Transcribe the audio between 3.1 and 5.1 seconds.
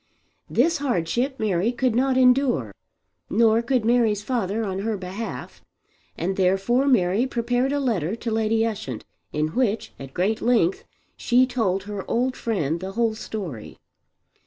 nor could Mary's father on her